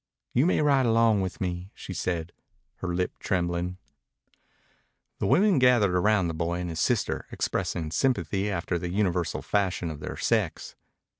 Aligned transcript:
"You 0.33 0.47
may 0.47 0.63
ride 0.63 0.87
along 0.87 1.21
with 1.21 1.39
me," 1.39 1.69
she 1.75 1.93
said, 1.93 2.33
her 2.77 2.87
lip 2.87 3.19
trembling. 3.19 3.77
The 5.19 5.27
women 5.27 5.59
gathered 5.59 5.91
round 5.93 6.27
the 6.27 6.33
boy 6.33 6.59
and 6.59 6.71
his 6.71 6.79
sister, 6.79 7.27
expressing 7.31 7.91
sympathy 7.91 8.49
after 8.49 8.79
the 8.79 8.89
universal 8.89 9.43
fashion 9.43 9.91
of 9.91 9.99
their 9.99 10.17
sex. 10.17 10.73